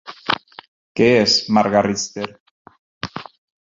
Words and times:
Què 1.01 1.11
és 1.19 1.37
Marga 1.59 1.87
Richter? 1.91 2.29